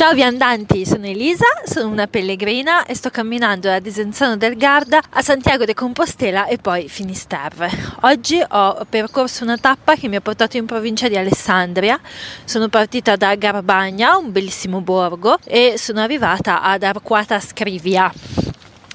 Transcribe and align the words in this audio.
Ciao 0.00 0.14
viandanti, 0.14 0.86
sono 0.86 1.04
Elisa, 1.04 1.44
sono 1.62 1.88
una 1.88 2.06
pellegrina 2.06 2.86
e 2.86 2.94
sto 2.94 3.10
camminando 3.10 3.68
da 3.68 3.80
Desenzano 3.80 4.38
del 4.38 4.56
Garda 4.56 5.02
a 5.10 5.20
Santiago 5.20 5.66
de 5.66 5.74
Compostela 5.74 6.46
e 6.46 6.56
poi 6.56 6.88
Finisterre. 6.88 7.70
Oggi 8.00 8.42
ho 8.48 8.86
percorso 8.88 9.44
una 9.44 9.58
tappa 9.58 9.96
che 9.96 10.08
mi 10.08 10.16
ha 10.16 10.22
portato 10.22 10.56
in 10.56 10.64
provincia 10.64 11.06
di 11.06 11.18
Alessandria. 11.18 12.00
Sono 12.44 12.68
partita 12.68 13.16
da 13.16 13.34
Garbagna, 13.34 14.16
un 14.16 14.32
bellissimo 14.32 14.80
borgo, 14.80 15.36
e 15.44 15.74
sono 15.76 16.00
arrivata 16.00 16.62
ad 16.62 16.82
Arquata 16.82 17.38
Scrivia 17.38 18.10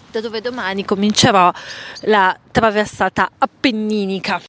da 0.10 0.22
dove 0.22 0.42
domani 0.42 0.86
comincerò 0.86 1.52
la 2.06 2.36
traversata 2.50 3.30
appenninica. 3.38 4.42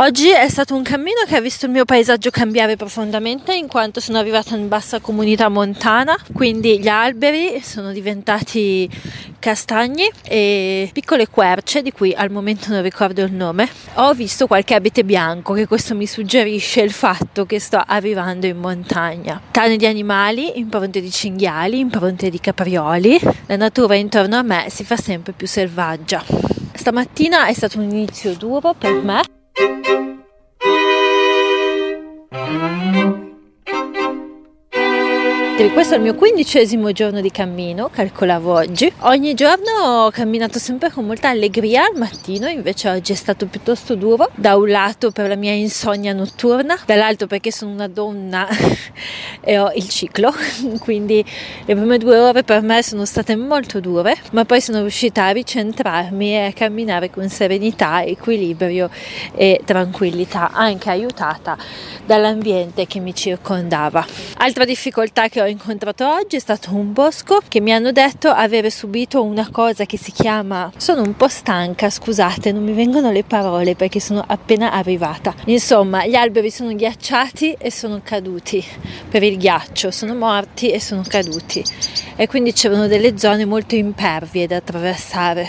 Oggi 0.00 0.30
è 0.30 0.48
stato 0.48 0.74
un 0.74 0.82
cammino 0.82 1.24
che 1.26 1.36
ha 1.36 1.42
visto 1.42 1.66
il 1.66 1.72
mio 1.72 1.84
paesaggio 1.84 2.30
cambiare 2.30 2.74
profondamente 2.74 3.54
in 3.54 3.66
quanto 3.66 4.00
sono 4.00 4.16
arrivata 4.16 4.56
in 4.56 4.66
bassa 4.66 4.98
comunità 4.98 5.50
montana, 5.50 6.16
quindi 6.32 6.80
gli 6.80 6.88
alberi 6.88 7.60
sono 7.60 7.92
diventati 7.92 8.88
castagni 9.38 10.10
e 10.22 10.88
piccole 10.94 11.28
querce 11.28 11.82
di 11.82 11.92
cui 11.92 12.14
al 12.14 12.30
momento 12.30 12.70
non 12.70 12.80
ricordo 12.80 13.20
il 13.20 13.34
nome. 13.34 13.68
Ho 13.96 14.14
visto 14.14 14.46
qualche 14.46 14.72
abete 14.72 15.04
bianco 15.04 15.52
che 15.52 15.66
questo 15.66 15.94
mi 15.94 16.06
suggerisce 16.06 16.80
il 16.80 16.92
fatto 16.92 17.44
che 17.44 17.60
sto 17.60 17.82
arrivando 17.86 18.46
in 18.46 18.56
montagna. 18.56 19.38
Tane 19.50 19.76
di 19.76 19.84
animali, 19.84 20.58
impronte 20.58 21.02
di 21.02 21.10
cinghiali, 21.10 21.78
impronte 21.78 22.30
di 22.30 22.40
caprioli. 22.40 23.20
La 23.44 23.56
natura 23.56 23.96
intorno 23.96 24.38
a 24.38 24.42
me 24.42 24.64
si 24.70 24.82
fa 24.82 24.96
sempre 24.96 25.34
più 25.34 25.46
selvaggia. 25.46 26.24
Stamattina 26.72 27.44
è 27.48 27.52
stato 27.52 27.78
un 27.78 27.90
inizio 27.90 28.34
duro 28.34 28.72
per 28.72 28.92
me 28.92 29.20
questo 35.68 35.92
è 35.92 35.98
il 35.98 36.02
mio 36.02 36.14
quindicesimo 36.14 36.90
giorno 36.92 37.20
di 37.20 37.30
cammino, 37.30 37.90
calcolavo 37.90 38.50
oggi. 38.50 38.90
Ogni 39.00 39.34
giorno 39.34 40.04
ho 40.04 40.10
camminato 40.10 40.58
sempre 40.58 40.90
con 40.90 41.04
molta 41.04 41.28
allegria 41.28 41.84
al 41.84 41.98
mattino, 41.98 42.48
invece 42.48 42.88
oggi 42.88 43.12
è 43.12 43.14
stato 43.14 43.44
piuttosto 43.44 43.94
duro, 43.94 44.30
da 44.34 44.56
un 44.56 44.70
lato 44.70 45.10
per 45.10 45.28
la 45.28 45.34
mia 45.34 45.52
insonnia 45.52 46.14
notturna, 46.14 46.78
dall'altro 46.86 47.26
perché 47.26 47.52
sono 47.52 47.72
una 47.72 47.88
donna 47.88 48.48
e 49.42 49.58
ho 49.58 49.70
il 49.74 49.86
ciclo, 49.86 50.32
quindi 50.80 51.22
le 51.66 51.74
prime 51.74 51.98
due 51.98 52.16
ore 52.16 52.42
per 52.42 52.62
me 52.62 52.82
sono 52.82 53.04
state 53.04 53.36
molto 53.36 53.80
dure, 53.80 54.16
ma 54.32 54.46
poi 54.46 54.62
sono 54.62 54.80
riuscita 54.80 55.26
a 55.26 55.30
ricentrarmi 55.30 56.32
e 56.32 56.46
a 56.46 56.52
camminare 56.54 57.10
con 57.10 57.28
serenità, 57.28 58.02
equilibrio 58.02 58.88
e 59.34 59.60
tranquillità, 59.62 60.52
anche 60.52 60.88
aiutata 60.88 61.58
dall'ambiente 62.06 62.86
che 62.86 62.98
mi 62.98 63.14
circondava. 63.14 64.06
Altra 64.38 64.64
difficoltà 64.64 65.28
che 65.28 65.42
ho 65.42 65.48
incontrato 65.50 66.08
oggi 66.08 66.36
è 66.36 66.38
stato 66.38 66.74
un 66.74 66.92
bosco 66.92 67.40
che 67.48 67.60
mi 67.60 67.72
hanno 67.72 67.92
detto 67.92 68.28
avere 68.28 68.70
subito 68.70 69.22
una 69.22 69.48
cosa 69.50 69.84
che 69.84 69.98
si 69.98 70.12
chiama 70.12 70.70
sono 70.76 71.02
un 71.02 71.16
po' 71.16 71.28
stanca, 71.28 71.90
scusate, 71.90 72.52
non 72.52 72.62
mi 72.62 72.72
vengono 72.72 73.10
le 73.10 73.24
parole 73.24 73.74
perché 73.74 74.00
sono 74.00 74.24
appena 74.26 74.72
arrivata. 74.72 75.34
Insomma, 75.46 76.06
gli 76.06 76.14
alberi 76.14 76.50
sono 76.50 76.74
ghiacciati 76.74 77.56
e 77.58 77.70
sono 77.70 78.00
caduti 78.02 78.64
per 79.08 79.22
il 79.22 79.36
ghiaccio, 79.36 79.90
sono 79.90 80.14
morti 80.14 80.70
e 80.70 80.80
sono 80.80 81.02
caduti 81.06 81.62
e 82.16 82.26
quindi 82.26 82.52
c'erano 82.52 82.86
delle 82.86 83.18
zone 83.18 83.44
molto 83.44 83.74
impervie 83.74 84.46
da 84.46 84.56
attraversare 84.56 85.48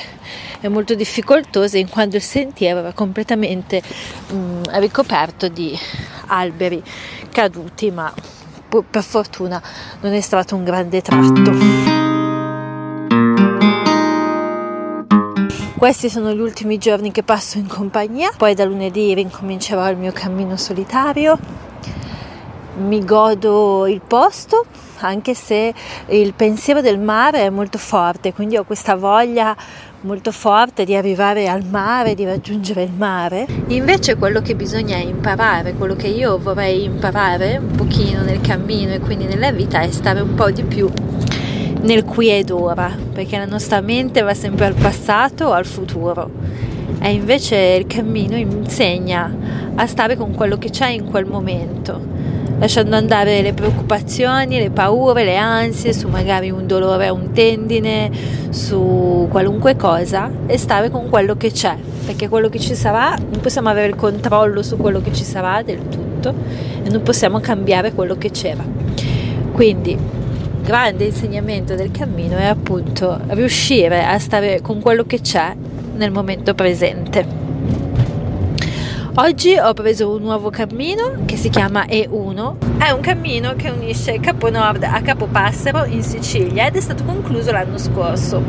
e 0.61 0.67
molto 0.67 0.93
difficoltose 0.95 1.79
in 1.79 1.89
quanto 1.89 2.15
il 2.15 2.21
sentiero 2.21 2.79
era 2.79 2.93
completamente 2.93 3.81
mh, 3.81 4.35
mm, 4.35 4.63
ricoperto 4.73 5.47
di 5.47 5.77
alberi 6.27 6.81
caduti 7.31 7.91
ma 7.91 8.13
per 8.89 9.03
fortuna 9.03 9.61
non 9.99 10.13
è 10.13 10.21
stato 10.21 10.55
un 10.55 10.63
grande 10.63 11.01
tratto. 11.01 11.51
Questi 15.77 16.09
sono 16.09 16.31
gli 16.31 16.39
ultimi 16.39 16.77
giorni 16.77 17.11
che 17.11 17.23
passo 17.23 17.57
in 17.57 17.67
compagnia, 17.67 18.31
poi 18.37 18.53
da 18.53 18.65
lunedì 18.65 19.15
rincomincerò 19.15 19.89
il 19.89 19.97
mio 19.97 20.11
cammino 20.11 20.55
solitario. 20.55 21.37
Mi 22.77 23.03
godo 23.03 23.87
il 23.87 23.99
posto, 23.99 24.65
anche 24.99 25.33
se 25.33 25.73
il 26.09 26.33
pensiero 26.33 26.81
del 26.81 26.99
mare 26.99 27.45
è 27.45 27.49
molto 27.49 27.79
forte, 27.79 28.31
quindi 28.31 28.57
ho 28.57 28.63
questa 28.63 28.95
voglia 28.95 29.55
molto 30.01 30.31
forte 30.31 30.83
di 30.83 30.95
arrivare 30.95 31.47
al 31.47 31.63
mare, 31.63 32.15
di 32.15 32.25
raggiungere 32.25 32.83
il 32.83 32.91
mare. 32.91 33.45
Invece 33.67 34.15
quello 34.15 34.41
che 34.41 34.55
bisogna 34.55 34.97
imparare, 34.97 35.73
quello 35.73 35.95
che 35.95 36.07
io 36.07 36.37
vorrei 36.39 36.83
imparare 36.83 37.57
un 37.57 37.75
pochino 37.75 38.21
nel 38.21 38.41
cammino 38.41 38.93
e 38.93 38.99
quindi 38.99 39.25
nella 39.25 39.51
vita 39.51 39.81
è 39.81 39.91
stare 39.91 40.21
un 40.21 40.33
po' 40.33 40.49
di 40.49 40.63
più 40.63 40.89
nel 41.81 42.03
qui 42.03 42.29
ed 42.29 42.49
ora, 42.51 42.95
perché 43.13 43.37
la 43.37 43.45
nostra 43.45 43.81
mente 43.81 44.21
va 44.21 44.33
sempre 44.33 44.65
al 44.65 44.75
passato 44.75 45.47
o 45.47 45.51
al 45.51 45.65
futuro. 45.65 46.29
E 46.99 47.11
invece 47.11 47.55
il 47.79 47.87
cammino 47.87 48.35
insegna 48.35 49.33
a 49.75 49.87
stare 49.87 50.15
con 50.15 50.33
quello 50.33 50.57
che 50.57 50.69
c'è 50.69 50.89
in 50.89 51.05
quel 51.05 51.25
momento 51.25 52.20
lasciando 52.61 52.95
andare 52.95 53.41
le 53.41 53.53
preoccupazioni, 53.53 54.59
le 54.59 54.69
paure, 54.69 55.23
le 55.23 55.35
ansie 55.35 55.93
su 55.93 56.07
magari 56.07 56.51
un 56.51 56.67
dolore 56.67 57.09
un 57.09 57.31
tendine, 57.31 58.11
su 58.51 59.27
qualunque 59.31 59.75
cosa 59.75 60.29
e 60.45 60.59
stare 60.59 60.91
con 60.91 61.09
quello 61.09 61.35
che 61.35 61.51
c'è, 61.51 61.75
perché 62.05 62.29
quello 62.29 62.49
che 62.49 62.59
ci 62.59 62.75
sarà 62.75 63.15
non 63.17 63.41
possiamo 63.41 63.69
avere 63.69 63.87
il 63.87 63.95
controllo 63.95 64.61
su 64.61 64.77
quello 64.77 65.01
che 65.01 65.11
ci 65.11 65.23
sarà 65.23 65.63
del 65.63 65.89
tutto 65.89 66.35
e 66.83 66.87
non 66.91 67.01
possiamo 67.01 67.39
cambiare 67.39 67.93
quello 67.93 68.15
che 68.15 68.29
c'era. 68.29 68.63
Quindi 69.51 69.97
grande 70.61 71.05
insegnamento 71.05 71.73
del 71.73 71.89
cammino 71.89 72.37
è 72.37 72.45
appunto 72.45 73.19
riuscire 73.29 74.05
a 74.05 74.19
stare 74.19 74.61
con 74.61 74.79
quello 74.81 75.03
che 75.05 75.19
c'è 75.19 75.55
nel 75.95 76.11
momento 76.11 76.53
presente. 76.53 77.40
Oggi 79.15 79.57
ho 79.57 79.73
preso 79.73 80.09
un 80.09 80.21
nuovo 80.21 80.49
cammino 80.49 81.23
che 81.25 81.35
si 81.35 81.49
chiama 81.49 81.83
E1. 81.83 82.77
È 82.77 82.91
un 82.91 83.01
cammino 83.01 83.55
che 83.57 83.69
unisce 83.69 84.21
Capo 84.21 84.49
Nord 84.49 84.83
a 84.83 85.01
Capo 85.01 85.25
Passero 85.25 85.83
in 85.83 86.01
Sicilia 86.01 86.67
ed 86.67 86.77
è 86.77 86.79
stato 86.79 87.03
concluso 87.03 87.51
l'anno 87.51 87.77
scorso. 87.77 88.41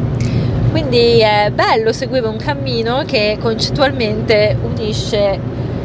Quindi 0.70 1.18
è 1.18 1.50
bello 1.52 1.92
seguire 1.92 2.28
un 2.28 2.36
cammino 2.36 3.02
che 3.04 3.38
concettualmente 3.40 4.56
unisce 4.62 5.36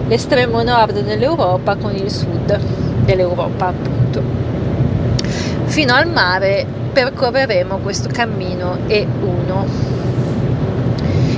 l'estremo 0.08 0.62
nord 0.62 1.02
dell'Europa 1.02 1.76
con 1.76 1.96
il 1.96 2.12
sud 2.12 2.60
dell'Europa, 3.04 3.70
appunto. 3.70 4.22
Fino 5.66 5.96
al 5.96 6.08
mare 6.08 6.68
percorreremo 6.94 7.78
questo 7.78 8.10
cammino 8.12 8.78
E1 8.88 9.66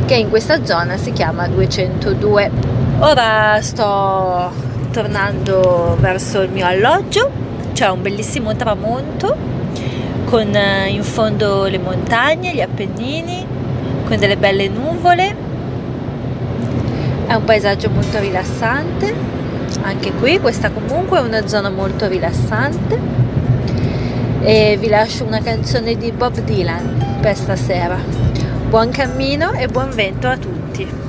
che 0.05 0.15
in 0.15 0.27
questa 0.29 0.65
zona 0.65 0.97
si 0.97 1.13
chiama 1.13 1.47
202. 1.47 2.78
Ora 3.01 3.61
sto 3.61 4.51
tornando 4.91 5.95
verso 6.01 6.41
il 6.41 6.49
mio 6.49 6.65
alloggio, 6.65 7.31
c'è 7.71 7.87
un 7.87 8.01
bellissimo 8.01 8.57
tramonto 8.57 9.37
con 10.25 10.53
eh, 10.53 10.89
in 10.89 11.03
fondo 11.03 11.63
le 11.67 11.77
montagne, 11.77 12.53
gli 12.53 12.59
Appennini, 12.59 13.45
con 14.05 14.17
delle 14.17 14.35
belle 14.35 14.67
nuvole. 14.67 15.33
È 17.25 17.33
un 17.35 17.43
paesaggio 17.45 17.89
molto 17.89 18.19
rilassante, 18.19 19.15
anche 19.81 20.11
qui 20.11 20.37
questa 20.39 20.69
comunque 20.69 21.19
è 21.19 21.21
una 21.21 21.47
zona 21.47 21.69
molto 21.69 22.05
rilassante. 22.05 22.99
E 24.41 24.77
vi 24.77 24.89
lascio 24.89 25.23
una 25.23 25.39
canzone 25.39 25.95
di 25.95 26.11
Bob 26.11 26.37
Dylan 26.41 27.17
per 27.21 27.37
stasera. 27.37 27.97
Buon 28.67 28.89
cammino 28.89 29.53
e 29.53 29.67
buon 29.67 29.89
vento 29.91 30.27
a 30.27 30.35
tutti. 30.35 31.08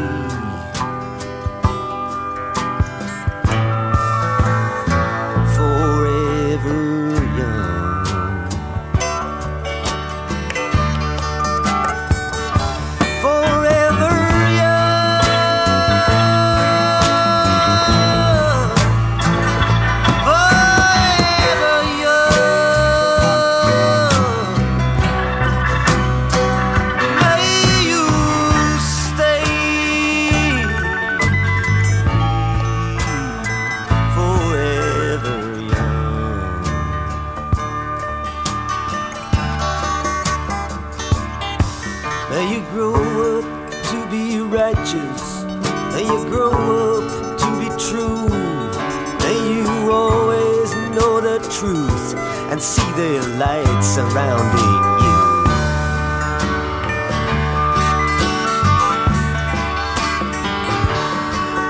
truth 51.61 52.15
and 52.49 52.59
see 52.59 52.91
the 52.93 53.21
light 53.37 53.81
surrounding 53.83 54.77
you. 55.03 55.21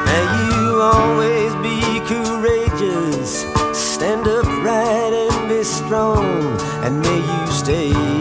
May 0.07 0.25
you 0.39 0.81
always 0.81 1.51
be 1.67 1.99
courageous, 2.07 3.43
stand 3.77 4.25
upright 4.27 5.13
and 5.25 5.49
be 5.49 5.61
strong, 5.61 6.23
and 6.85 7.01
may 7.01 7.19
you 7.19 7.51
stay. 7.51 8.20